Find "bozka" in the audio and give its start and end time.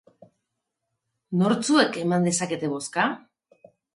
2.75-3.07